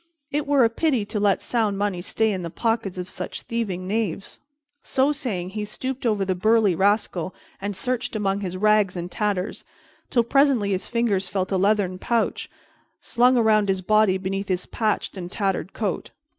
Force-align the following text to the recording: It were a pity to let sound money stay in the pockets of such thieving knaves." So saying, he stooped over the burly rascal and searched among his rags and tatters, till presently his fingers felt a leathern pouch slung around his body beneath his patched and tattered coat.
It 0.31 0.47
were 0.47 0.63
a 0.63 0.69
pity 0.71 1.05
to 1.05 1.19
let 1.19 1.43
sound 1.43 1.77
money 1.77 2.01
stay 2.01 2.31
in 2.31 2.41
the 2.41 2.49
pockets 2.49 2.97
of 2.97 3.07
such 3.07 3.43
thieving 3.43 3.85
knaves." 3.87 4.39
So 4.81 5.11
saying, 5.11 5.49
he 5.51 5.63
stooped 5.63 6.07
over 6.07 6.25
the 6.25 6.33
burly 6.33 6.73
rascal 6.73 7.35
and 7.61 7.75
searched 7.75 8.15
among 8.15 8.39
his 8.39 8.57
rags 8.57 8.97
and 8.97 9.11
tatters, 9.11 9.63
till 10.09 10.23
presently 10.23 10.71
his 10.71 10.87
fingers 10.89 11.29
felt 11.29 11.51
a 11.51 11.57
leathern 11.57 11.99
pouch 11.99 12.49
slung 12.99 13.37
around 13.37 13.69
his 13.69 13.83
body 13.83 14.17
beneath 14.17 14.47
his 14.47 14.65
patched 14.65 15.17
and 15.17 15.31
tattered 15.31 15.71
coat. 15.73 16.09